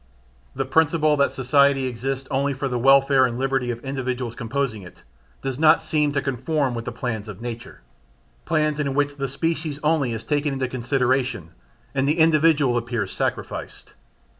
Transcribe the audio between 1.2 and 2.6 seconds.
society exists only